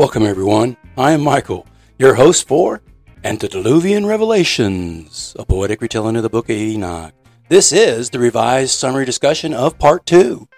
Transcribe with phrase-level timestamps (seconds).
[0.00, 0.78] Welcome, everyone.
[0.96, 1.66] I am Michael,
[1.98, 2.80] your host for
[3.22, 7.12] Antediluvian Revelations, a poetic retelling of the Book of Enoch.
[7.50, 10.48] This is the revised summary discussion of Part 2.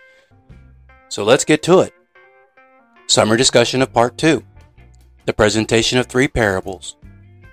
[1.08, 1.92] So let's get to it.
[3.08, 4.44] Summary discussion of Part 2.
[5.26, 6.94] The presentation of three parables.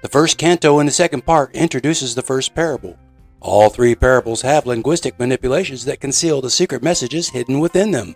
[0.03, 2.99] The first canto in the second part introduces the first parable.
[3.39, 8.15] All three parables have linguistic manipulations that conceal the secret messages hidden within them.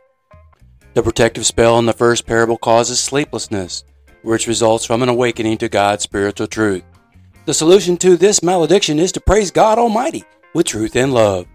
[0.94, 3.84] The protective spell in the first parable causes sleeplessness,
[4.22, 6.84] which results from an awakening to God's spiritual truth.
[7.46, 11.48] The solution to this malediction is to praise God Almighty with truth and love.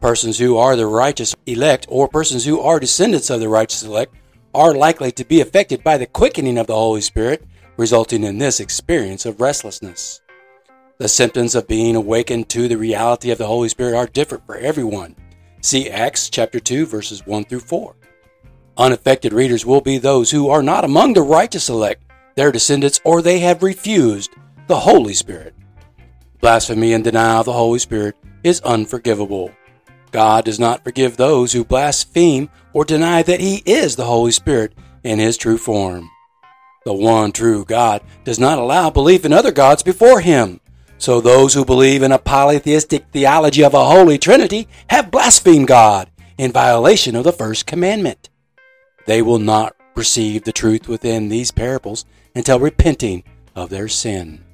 [0.00, 4.14] Persons who are the righteous elect, or persons who are descendants of the righteous elect,
[4.54, 7.44] are likely to be affected by the quickening of the Holy Spirit,
[7.76, 10.22] resulting in this experience of restlessness.
[10.96, 14.56] The symptoms of being awakened to the reality of the Holy Spirit are different for
[14.56, 15.16] everyone.
[15.60, 17.94] See Acts chapter 2 verses 1 through 4.
[18.78, 22.02] Unaffected readers will be those who are not among the righteous elect,
[22.34, 24.30] their descendants, or they have refused
[24.66, 25.54] the Holy Spirit.
[26.40, 29.50] Blasphemy and denial of the Holy Spirit is unforgivable.
[30.12, 34.74] God does not forgive those who blaspheme or deny that He is the Holy Spirit
[35.02, 36.10] in His true form.
[36.84, 40.60] The one true God does not allow belief in other gods before Him.
[40.98, 46.10] So those who believe in a polytheistic theology of a Holy Trinity have blasphemed God
[46.36, 48.28] in violation of the first commandment.
[49.06, 52.04] They will not receive the truth within these parables
[52.34, 54.44] until repenting of their sin.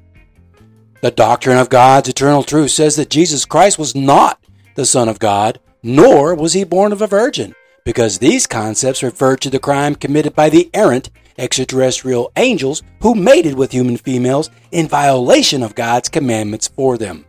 [1.00, 4.39] The doctrine of God's eternal truth says that Jesus Christ was not
[4.77, 9.36] the Son of God, nor was he born of a virgin, because these concepts refer
[9.36, 14.87] to the crime committed by the errant extraterrestrial angels who mated with human females in
[14.87, 17.25] violation of God's commandments for them.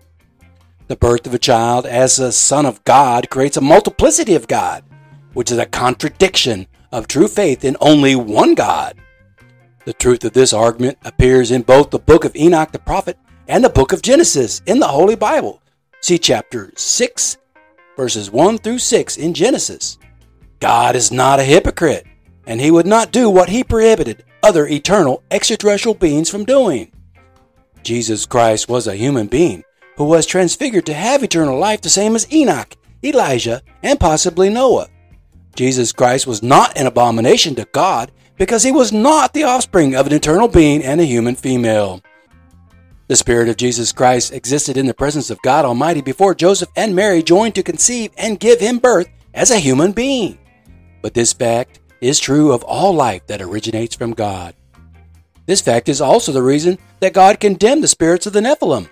[0.87, 4.83] The birth of a child as a son of God creates a multiplicity of God,
[5.33, 8.95] which is a contradiction of true faith in only one God.
[9.85, 13.17] The truth of this argument appears in both the book of Enoch the prophet
[13.47, 15.61] and the book of Genesis in the Holy Bible.
[16.01, 17.37] See chapter 6,
[17.97, 19.97] verses 1 through 6 in Genesis.
[20.59, 22.05] God is not a hypocrite,
[22.45, 26.91] and he would not do what he prohibited other eternal extraterrestrial beings from doing.
[27.81, 29.63] Jesus Christ was a human being
[29.97, 34.89] who was transfigured to have eternal life the same as Enoch, Elijah, and possibly Noah.
[35.55, 40.07] Jesus Christ was not an abomination to God because he was not the offspring of
[40.07, 42.01] an eternal being and a human female.
[43.07, 46.95] The Spirit of Jesus Christ existed in the presence of God Almighty before Joseph and
[46.95, 50.39] Mary joined to conceive and give him birth as a human being.
[51.01, 54.55] But this fact is true of all life that originates from God.
[55.45, 58.89] This fact is also the reason that God condemned the spirits of the Nephilim.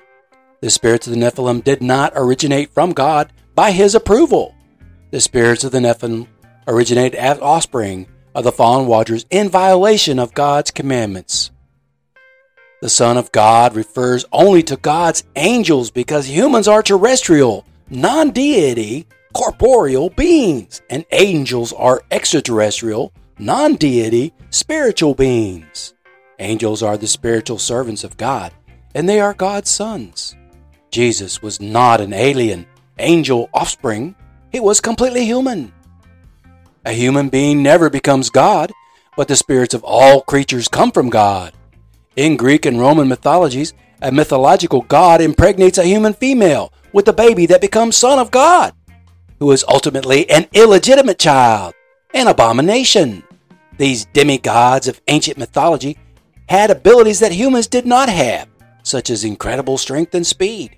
[0.60, 4.54] The spirits of the Nephilim did not originate from God by his approval.
[5.12, 6.28] The spirits of the Nephilim
[6.68, 11.52] originated as offspring of the fallen watchers in violation of God's commandments.
[12.82, 19.08] The Son of God refers only to God's angels because humans are terrestrial, non deity,
[19.34, 25.94] corporeal beings, and angels are extraterrestrial, non deity, spiritual beings.
[26.40, 28.52] Angels are the spiritual servants of God,
[28.96, 30.36] and they are God's sons.
[30.90, 32.66] Jesus was not an alien,
[32.98, 34.16] angel offspring,
[34.52, 35.72] he was completely human.
[36.84, 38.72] A human being never becomes God,
[39.16, 41.54] but the spirits of all creatures come from God.
[42.16, 47.46] In Greek and Roman mythologies, a mythological god impregnates a human female with a baby
[47.46, 48.74] that becomes son of God,
[49.40, 51.76] who is ultimately an illegitimate child,
[52.16, 53.22] an abomination.
[53.78, 56.00] These demigods of ancient mythology
[56.50, 58.50] had abilities that humans did not have,
[58.82, 60.78] such as incredible strength and speed.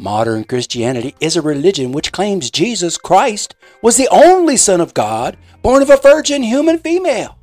[0.00, 5.36] Modern Christianity is a religion which claims Jesus Christ was the only Son of God
[5.60, 7.36] born of a virgin human female.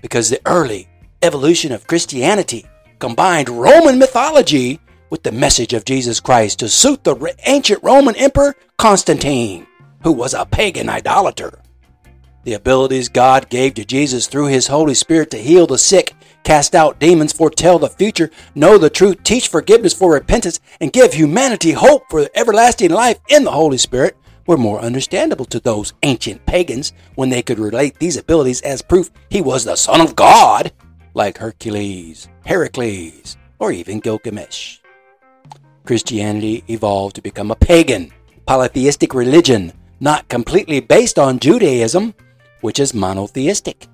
[0.00, 0.88] Because the early
[1.20, 2.64] evolution of Christianity
[2.98, 4.80] combined Roman mythology
[5.10, 9.66] with the message of Jesus Christ to suit the ancient Roman Emperor Constantine,
[10.02, 11.60] who was a pagan idolater.
[12.44, 16.14] The abilities God gave to Jesus through his Holy Spirit to heal the sick
[16.48, 21.12] cast out demons, foretell the future, know the truth, teach forgiveness for repentance, and give
[21.12, 26.44] humanity hope for everlasting life in the Holy Spirit were more understandable to those ancient
[26.46, 30.72] pagans when they could relate these abilities as proof he was the Son of God,
[31.12, 34.78] like Hercules, Heracles, or even Gilgamesh.
[35.84, 38.10] Christianity evolved to become a pagan,
[38.46, 39.70] polytheistic religion,
[40.00, 42.14] not completely based on Judaism,
[42.60, 43.86] which is monotheistic.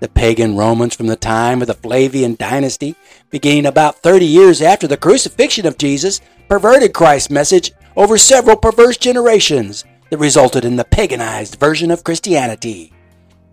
[0.00, 2.96] The pagan Romans from the time of the Flavian dynasty,
[3.28, 8.96] beginning about 30 years after the crucifixion of Jesus, perverted Christ's message over several perverse
[8.96, 12.92] generations that resulted in the paganized version of Christianity.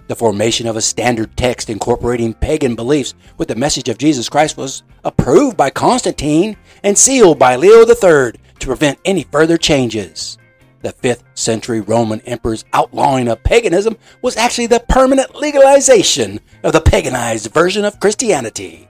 [0.08, 4.56] The formation of a standard text incorporating pagan beliefs with the message of Jesus Christ
[4.56, 10.38] was approved by Constantine and sealed by Leo III to prevent any further changes.
[10.88, 16.80] The 5th century Roman emperor's outlawing of paganism was actually the permanent legalization of the
[16.80, 18.88] paganized version of Christianity.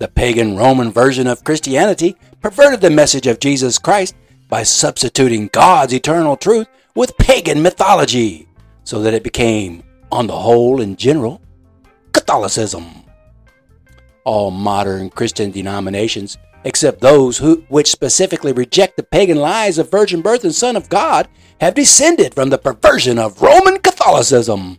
[0.00, 4.16] The pagan Roman version of Christianity perverted the message of Jesus Christ
[4.48, 6.66] by substituting God's eternal truth
[6.96, 8.48] with pagan mythology
[8.82, 11.40] so that it became on the whole in general,
[12.10, 12.86] Catholicism.
[14.24, 20.22] All modern Christian denominations, except those who, which specifically reject the pagan lies of virgin
[20.22, 21.28] birth and Son of God,
[21.60, 24.78] have descended from the perversion of Roman Catholicism.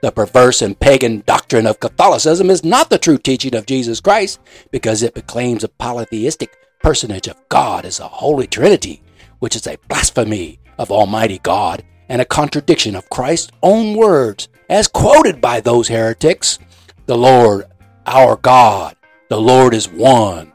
[0.00, 4.38] The perverse and pagan doctrine of Catholicism is not the true teaching of Jesus Christ
[4.70, 9.02] because it proclaims a polytheistic personage of God as a Holy Trinity,
[9.40, 14.86] which is a blasphemy of Almighty God and a contradiction of Christ's own words as
[14.86, 16.58] quoted by those heretics,
[17.06, 17.64] the Lord
[18.06, 18.96] our God,
[19.28, 20.52] the Lord is one.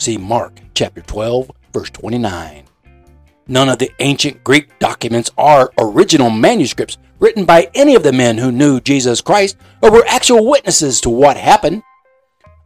[0.00, 2.64] See Mark chapter 12, verse 29.
[3.46, 8.38] None of the ancient Greek documents are original manuscripts written by any of the men
[8.38, 11.82] who knew Jesus Christ or were actual witnesses to what happened.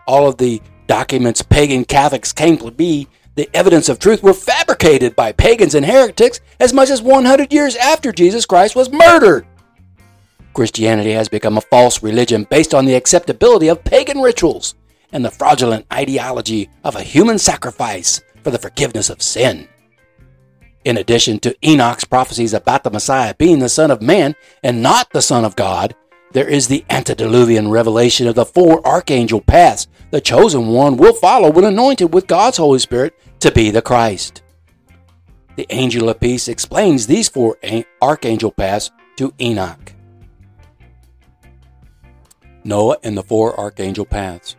[0.06, 5.16] All of the documents pagan Catholics claim to be the evidence of truth were fabricated
[5.16, 9.44] by pagans and heretics as much as 100 years after Jesus Christ was murdered.
[10.52, 14.76] Christianity has become a false religion based on the acceptability of pagan rituals
[15.14, 19.68] and the fraudulent ideology of a human sacrifice for the forgiveness of sin.
[20.84, 25.10] In addition to Enoch's prophecies about the Messiah being the Son of Man and not
[25.10, 25.94] the Son of God,
[26.32, 31.50] there is the antediluvian revelation of the four archangel paths the chosen one will follow
[31.50, 34.42] when anointed with God's Holy Spirit to be the Christ.
[35.56, 37.56] The angel of peace explains these four
[38.02, 39.92] archangel paths to Enoch.
[42.64, 44.56] Noah and the four archangel paths.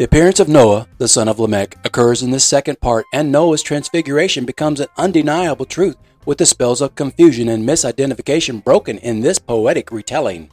[0.00, 3.62] The appearance of Noah, the son of Lamech, occurs in this second part, and Noah's
[3.62, 9.38] transfiguration becomes an undeniable truth with the spells of confusion and misidentification broken in this
[9.38, 10.48] poetic retelling.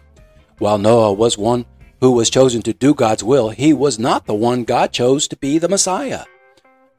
[0.58, 1.66] While Noah was one
[2.02, 5.38] who was chosen to do God's will, he was not the one God chose to
[5.38, 6.26] be the Messiah.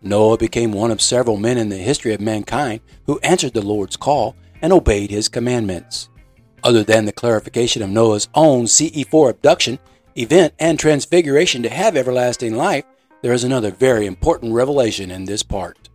[0.00, 3.98] Noah became one of several men in the history of mankind who answered the Lord's
[3.98, 6.08] call and obeyed his commandments.
[6.64, 9.78] Other than the clarification of Noah's own CE4 abduction,
[10.18, 12.84] event, and transfiguration to have everlasting life,
[13.22, 15.88] there is another very important revelation in this part.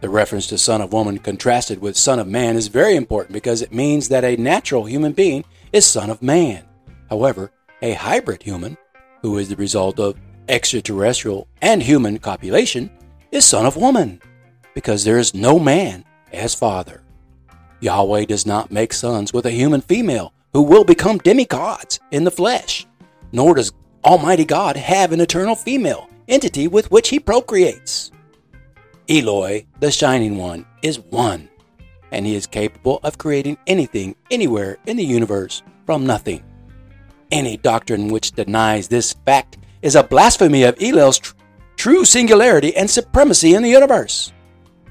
[0.00, 3.62] The reference to Son of Woman contrasted with Son of Man is very important because
[3.62, 6.64] it means that a natural human being is Son of Man.
[7.08, 7.52] However,
[7.82, 8.76] a hybrid human,
[9.22, 10.16] who is the result of
[10.48, 12.90] extraterrestrial and human copulation,
[13.30, 14.20] is Son of Woman
[14.74, 17.02] because there is no man as Father.
[17.80, 22.30] Yahweh does not make sons with a human female who will become demigods in the
[22.30, 22.86] flesh,
[23.32, 23.72] nor does
[24.04, 28.12] Almighty God have an eternal female entity with which he procreates.
[29.08, 31.48] Eloi, the Shining One, is one,
[32.12, 36.42] and he is capable of creating anything anywhere in the universe from nothing.
[37.30, 41.34] Any doctrine which denies this fact is a blasphemy of Elil's tr-
[41.76, 44.32] true singularity and supremacy in the universe.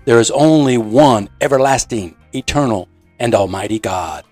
[0.06, 4.26] There is only one everlasting, eternal, and almighty God.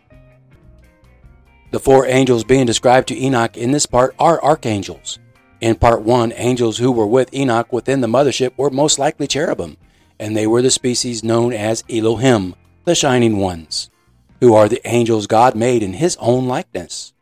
[1.71, 5.19] The four angels being described to Enoch in this part are archangels.
[5.61, 9.77] In part 1, angels who were with Enoch within the mothership were most likely cherubim,
[10.17, 13.91] and they were the species known as Elohim, the shining ones,
[14.39, 17.13] who are the angels God made in his own likeness.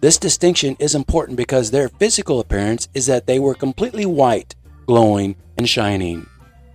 [0.00, 4.54] This distinction is important because their physical appearance is that they were completely white,
[4.84, 6.26] glowing, and shining.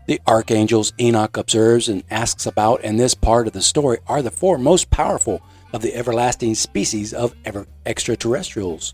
[0.07, 4.31] The archangels Enoch observes and asks about in this part of the story are the
[4.31, 8.93] four most powerful of the everlasting species of ever extraterrestrials.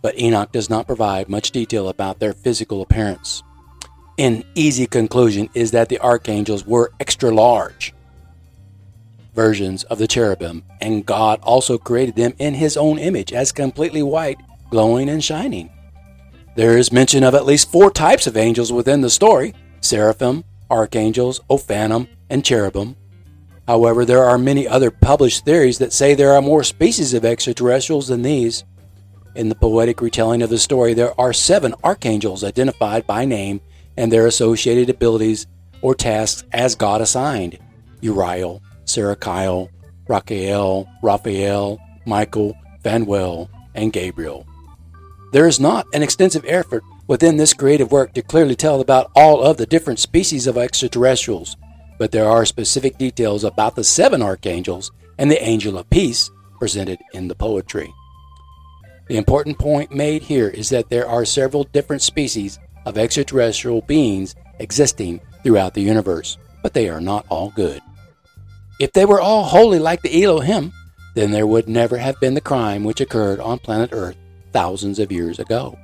[0.00, 3.42] But Enoch does not provide much detail about their physical appearance.
[4.18, 7.94] An easy conclusion is that the archangels were extra large
[9.34, 14.02] versions of the cherubim, and God also created them in his own image as completely
[14.02, 14.38] white,
[14.70, 15.70] glowing, and shining.
[16.54, 21.40] There is mention of at least four types of angels within the story seraphim, archangels,
[21.50, 22.96] ophanim, and cherubim.
[23.72, 28.08] However, there are many other published theories that say there are more species of extraterrestrials
[28.08, 28.64] than these.
[29.34, 33.62] In the poetic retelling of the story, there are seven archangels identified by name
[33.96, 35.46] and their associated abilities
[35.80, 37.58] or tasks as God assigned
[38.02, 39.70] Uriel, Serachiel,
[40.06, 44.46] Rachiel, Raphael, Michael, Phanuel, and Gabriel.
[45.32, 49.42] There is not an extensive effort within this creative work to clearly tell about all
[49.42, 51.56] of the different species of extraterrestrials,
[51.98, 56.98] but there are specific details about the seven archangels and the angel of peace presented
[57.12, 57.92] in the poetry.
[59.08, 64.34] The important point made here is that there are several different species of extraterrestrial beings
[64.58, 67.82] existing throughout the universe, but they are not all good.
[68.78, 70.72] If they were all wholly like the Elohim,
[71.14, 74.16] then there would never have been the crime which occurred on planet Earth
[74.52, 75.78] thousands of years ago.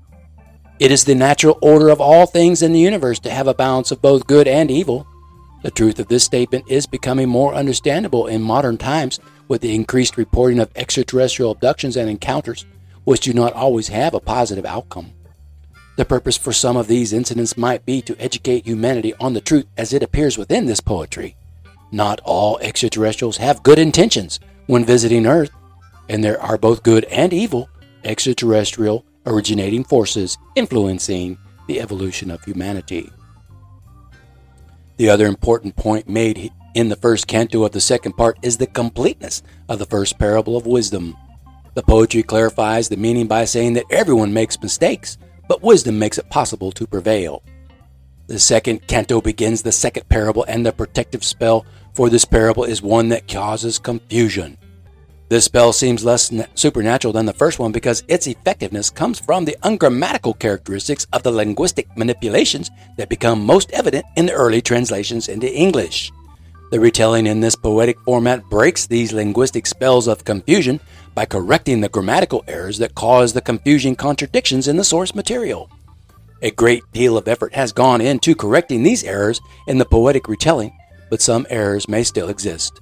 [0.79, 3.91] It is the natural order of all things in the universe to have a balance
[3.91, 5.07] of both good and evil.
[5.63, 10.17] The truth of this statement is becoming more understandable in modern times with the increased
[10.17, 12.65] reporting of extraterrestrial abductions and encounters,
[13.05, 15.13] which do not always have a positive outcome.
[15.97, 19.67] The purpose for some of these incidents might be to educate humanity on the truth
[19.77, 21.35] as it appears within this poetry.
[21.91, 25.51] Not all extraterrestrials have good intentions when visiting Earth,
[26.09, 27.69] and there are both good and evil
[28.05, 31.37] extraterrestrial originating forces influencing
[31.67, 33.11] the evolution of humanity.
[34.99, 38.67] The other important point made in the first canto of the second part is the
[38.67, 41.17] completeness of the first parable of wisdom.
[41.75, 45.17] The poetry clarifies the meaning by saying that everyone makes mistakes,
[45.49, 47.45] but wisdom makes it possible to prevail.
[48.27, 51.65] The second canto begins the second parable, and the protective spell
[51.95, 54.59] for this parable is one that causes confusion.
[55.29, 59.59] This spell seems less supernatural than the first one because its effectiveness comes from the
[59.63, 65.53] ungrammatical characteristics of the linguistic manipulations that become most evident in the early translations into
[65.53, 66.11] English.
[66.71, 70.81] The retelling in this poetic format breaks these linguistic spells of confusion
[71.15, 75.71] by correcting the grammatical errors that cause the confusing contradictions in the source material.
[76.41, 80.73] A great deal of effort has gone into correcting these errors in the poetic retelling,
[81.11, 82.81] but some errors may still exist.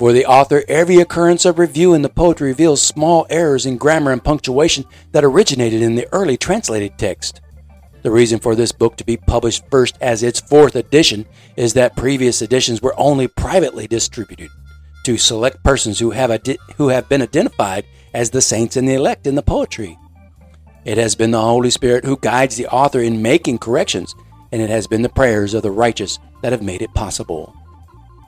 [0.00, 4.12] For the author, every occurrence of review in the poetry reveals small errors in grammar
[4.12, 7.42] and punctuation that originated in the early translated text.
[8.00, 11.96] The reason for this book to be published first as its fourth edition is that
[11.96, 14.48] previous editions were only privately distributed
[15.04, 18.94] to select persons who have, adi- who have been identified as the saints and the
[18.94, 19.98] elect in the poetry.
[20.86, 24.14] It has been the Holy Spirit who guides the author in making corrections,
[24.50, 27.54] and it has been the prayers of the righteous that have made it possible.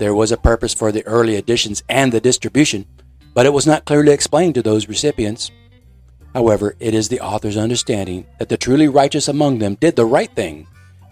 [0.03, 2.87] There was a purpose for the early editions and the distribution,
[3.35, 5.53] but it was not clearly explained to those recipients.
[6.35, 10.35] However, it is the author's understanding that the truly righteous among them did the right
[10.35, 10.67] thing,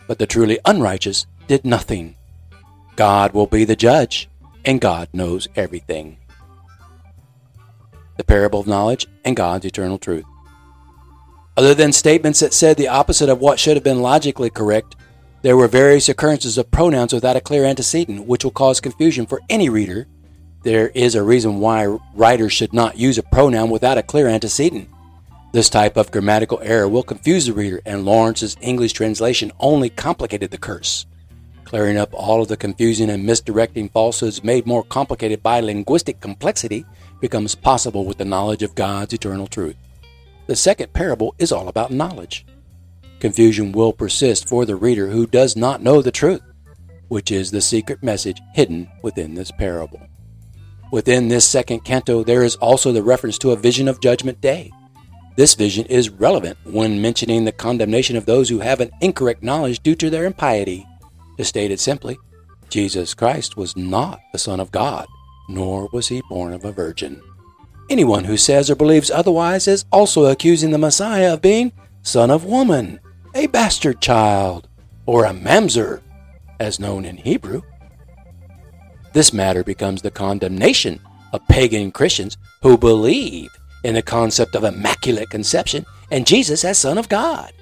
[0.09, 2.17] but the truly unrighteous did nothing.
[2.97, 4.29] God will be the judge,
[4.65, 6.17] and God knows everything.
[8.17, 10.25] The parable of knowledge and God's eternal truth.
[11.57, 14.97] Other than statements that said the opposite of what should have been logically correct,
[15.43, 19.41] there were various occurrences of pronouns without a clear antecedent, which will cause confusion for
[19.49, 20.07] any reader.
[20.63, 24.89] There is a reason why writers should not use a pronoun without a clear antecedent.
[25.53, 30.51] This type of grammatical error will confuse the reader, and Laurence's English translation only complicated
[30.51, 31.07] the curse.
[31.65, 36.85] Clearing up all of the confusing and misdirecting falsehoods made more complicated by linguistic complexity
[37.21, 39.77] becomes possible with the knowledge of God's eternal truth.
[40.47, 42.45] The second parable is all about knowledge.
[43.21, 46.41] Confusion will persist for the reader who does not know the truth,
[47.09, 50.01] which is the secret message hidden within this parable.
[50.91, 54.73] Within this second canto, there is also the reference to a vision of Judgment Day.
[55.37, 59.83] This vision is relevant when mentioning the condemnation of those who have an incorrect knowledge
[59.83, 60.87] due to their impiety.
[61.37, 62.19] To state it simply,
[62.71, 65.07] Jesus Christ was not the Son of God,
[65.49, 67.21] nor was he born of a virgin.
[67.91, 71.73] Anyone who says or believes otherwise is also accusing the Messiah of being
[72.03, 72.99] Son of Woman
[73.35, 74.69] a bastard child,
[75.07, 76.01] or a mamzer,
[76.59, 77.63] as known in Hebrew.
[79.13, 81.01] This matter becomes the condemnation
[81.33, 83.51] of pagan Christians who believe
[83.83, 87.53] in the concept of immaculate conception and Jesus as Son of God.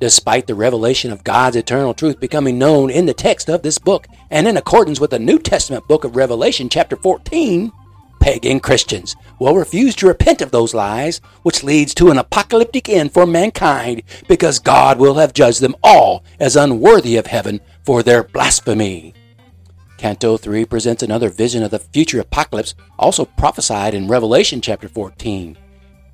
[0.00, 4.06] Despite the revelation of God's eternal truth becoming known in the text of this book
[4.30, 7.72] and in accordance with the New Testament book of Revelation, chapter 14,
[8.20, 13.12] pagan Christians will refuse to repent of those lies, which leads to an apocalyptic end
[13.12, 18.22] for mankind, because God will have judged them all as unworthy of heaven for their
[18.22, 19.14] blasphemy.
[19.96, 25.56] Canto 3 presents another vision of the future apocalypse, also prophesied in Revelation chapter 14.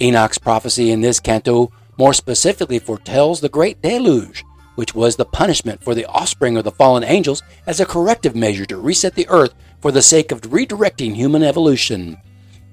[0.00, 4.44] Enoch's prophecy in this canto more specifically foretells the great deluge,
[4.74, 8.64] which was the punishment for the offspring of the fallen angels as a corrective measure
[8.64, 12.16] to reset the earth for the sake of redirecting human evolution.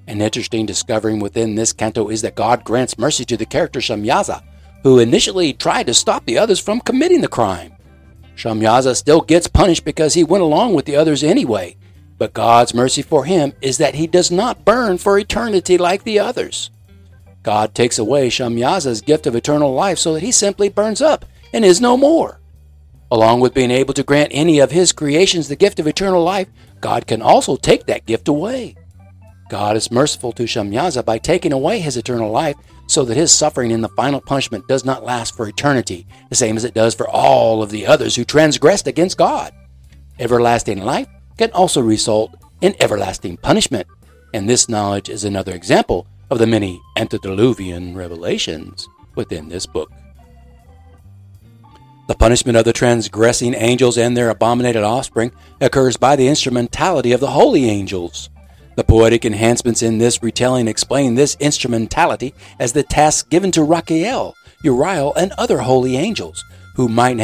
[0.08, 4.44] An interesting discovery within this canto is that God grants mercy to the character Shamyaza,
[4.84, 7.74] who initially tried to stop the others from committing the crime.
[8.36, 11.76] Shamyaza still gets punished because he went along with the others anyway,
[12.20, 16.20] but God's mercy for him is that he does not burn for eternity like the
[16.20, 16.70] others.
[17.42, 21.66] God takes away Shamyaza's gift of eternal life so that he simply burns up and
[21.66, 22.40] is no more.
[23.12, 26.48] Along with being able to grant any of his creations the gift of eternal life,
[26.80, 28.76] God can also take that gift away.
[29.50, 32.56] God is merciful to Shamyaza by taking away his eternal life
[32.88, 36.56] so that his suffering in the final punishment does not last for eternity, the same
[36.56, 39.54] as it does for all of the others who transgressed against God.
[40.20, 43.88] Everlasting life can also result in everlasting punishment,
[44.34, 49.92] and this knowledge is another example of the many antediluvian revelations within this book.
[52.10, 57.20] The punishment of the transgressing angels and their abominated offspring occurs by the instrumentality of
[57.20, 58.32] the holy angels.
[58.76, 64.34] The poetic enhancements in this retelling explain this instrumentality as the task given to Rachiel,
[64.64, 66.44] Uriel, and other holy angels,
[66.76, 67.20] who might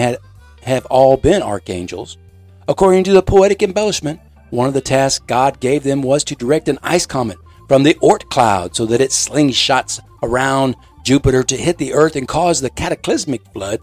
[0.61, 2.19] have all been archangels.
[2.67, 4.19] According to the poetic embellishment,
[4.51, 7.95] one of the tasks God gave them was to direct an ice comet from the
[8.03, 12.69] Oort cloud so that it slingshots around Jupiter to hit the Earth and cause the
[12.69, 13.79] cataclysmic flood,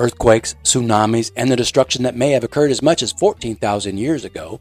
[0.00, 4.60] earthquakes, tsunamis, and the destruction that may have occurred as much as 14,000 years ago.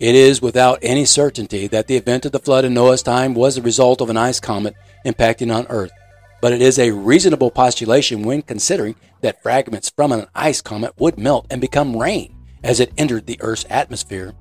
[0.00, 3.54] It is without any certainty that the event of the flood in Noah's time was
[3.54, 4.74] the result of an ice comet
[5.06, 5.92] impacting on Earth,
[6.40, 11.18] but it is a reasonable postulation when considering that fragments from an ice comet would
[11.18, 14.34] melt and become rain as it entered the Earth's atmosphere.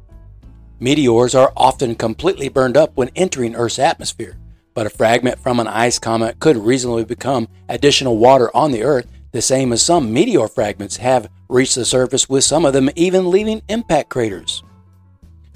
[0.80, 4.38] Meteors are often completely burned up when entering Earth's atmosphere,
[4.74, 9.08] but a fragment from an ice comet could reasonably become additional water on the Earth,
[9.34, 13.30] the same as some meteor fragments have reached the surface, with some of them even
[13.30, 14.64] leaving impact craters.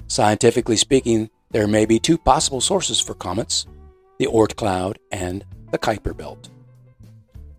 [0.08, 3.66] Scientifically speaking, there may be two possible sources for comets
[4.18, 6.50] the Oort cloud and the Kuiper belt.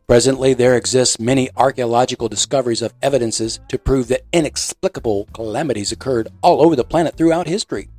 [0.10, 6.62] Presently, there exists many archaeological discoveries of evidences to prove that inexplicable calamities occurred all
[6.62, 7.90] over the planet throughout history.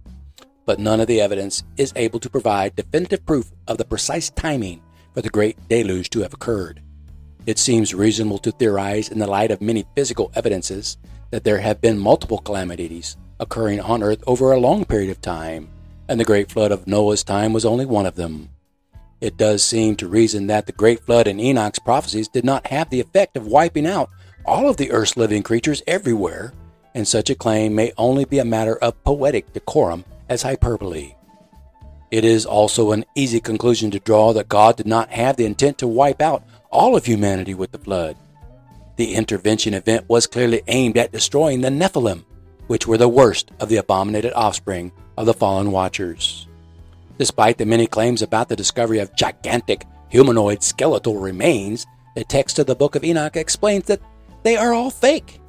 [0.67, 4.83] But none of the evidence is able to provide definitive proof of the precise timing
[5.15, 6.83] for the Great Deluge to have occurred.
[7.47, 10.99] It seems reasonable to theorize, in the light of many physical evidences,
[11.31, 15.69] that there have been multiple calamities occurring on earth over a long period of time,
[16.09, 18.51] and the great flood of Noah's time was only one of them.
[19.21, 22.91] It does seem to reason that the great flood in Enoch's prophecies did not have
[22.91, 24.11] the effect of wiping out
[24.45, 26.53] all of the earth's living creatures everywhere,
[26.95, 31.15] and such a claim may only be a matter of poetic decorum as hyperbole.
[32.11, 35.79] It is also an easy conclusion to draw that God did not have the intent
[35.79, 38.17] to wipe out all of humanity with the flood.
[38.97, 42.25] The intervention event was clearly aimed at destroying the Nephilim,
[42.69, 46.47] which were the worst of the abominated offspring of the fallen watchers.
[47.19, 52.67] Despite the many claims about the discovery of gigantic humanoid skeletal remains, the text of
[52.67, 54.01] the Book of Enoch explains that
[54.43, 55.41] they are all fake.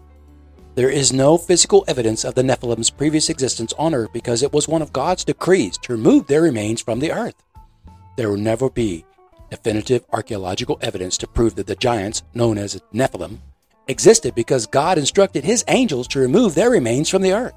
[0.75, 4.67] There is no physical evidence of the Nephilim's previous existence on earth because it was
[4.67, 7.35] one of God's decrees to remove their remains from the earth.
[8.15, 9.05] There will never be
[9.51, 13.37] definitive archaeological evidence to prove that the giants, known as Nephilim,
[13.87, 17.53] existed because God instructed his angels to remove their remains from the earth.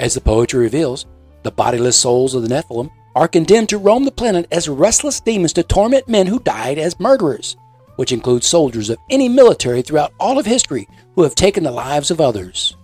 [0.00, 1.06] As the poetry reveals,
[1.42, 5.52] the bodiless souls of the Nephilim are condemned to roam the planet as restless demons
[5.54, 7.56] to torment men who died as murderers,
[7.96, 12.10] which includes soldiers of any military throughout all of history who have taken the lives
[12.10, 12.76] of others.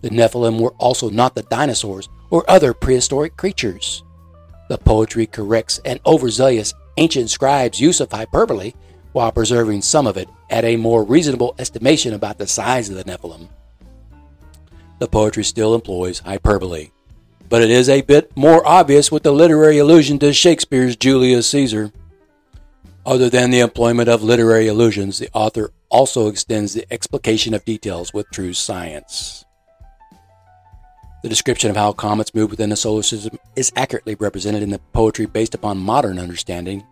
[0.00, 4.02] The Nephilim were also not the dinosaurs or other prehistoric creatures.
[4.68, 8.72] The poetry corrects an overzealous ancient scribe's use of hyperbole
[9.12, 13.04] while preserving some of it at a more reasonable estimation about the size of the
[13.04, 13.48] Nephilim.
[14.98, 16.90] The poetry still employs hyperbole,
[17.48, 21.92] but it is a bit more obvious with the literary allusion to Shakespeare's Julius Caesar.
[23.06, 28.12] Other than the employment of literary allusions, the author also extends the explication of details
[28.12, 29.44] with true science.
[31.28, 34.78] The description of how comets move within the solar system is accurately represented in the
[34.94, 36.86] poetry based upon modern understanding.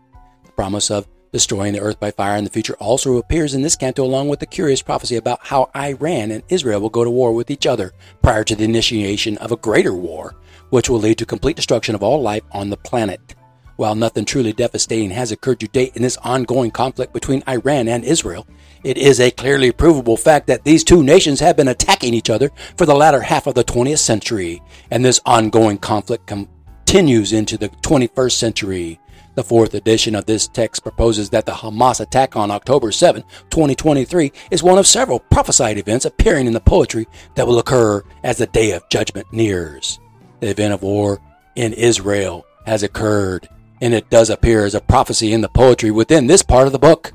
[0.44, 3.76] The promise of Destroying the earth by fire in the future also appears in this
[3.76, 7.32] canto, along with the curious prophecy about how Iran and Israel will go to war
[7.32, 10.34] with each other prior to the initiation of a greater war,
[10.68, 13.35] which will lead to complete destruction of all life on the planet.
[13.76, 18.04] While nothing truly devastating has occurred to date in this ongoing conflict between Iran and
[18.04, 18.46] Israel,
[18.82, 22.50] it is a clearly provable fact that these two nations have been attacking each other
[22.76, 27.68] for the latter half of the 20th century, and this ongoing conflict continues into the
[27.68, 28.98] 21st century.
[29.34, 34.32] The fourth edition of this text proposes that the Hamas attack on October 7, 2023,
[34.50, 38.46] is one of several prophesied events appearing in the poetry that will occur as the
[38.46, 40.00] day of judgment nears.
[40.40, 41.20] The event of war
[41.54, 43.46] in Israel has occurred,
[43.80, 46.78] and it does appear as a prophecy in the poetry within this part of the
[46.78, 47.12] book.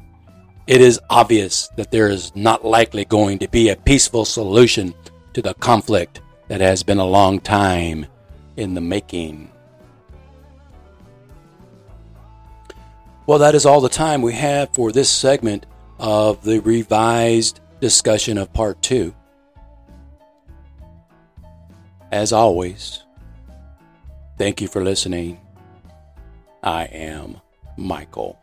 [0.67, 4.93] It is obvious that there is not likely going to be a peaceful solution
[5.33, 8.05] to the conflict that has been a long time
[8.57, 9.51] in the making.
[13.25, 15.65] Well, that is all the time we have for this segment
[15.99, 19.15] of the revised discussion of part two.
[22.11, 23.03] As always,
[24.41, 25.39] Thank you for listening.
[26.63, 27.41] I am
[27.77, 28.40] Michael.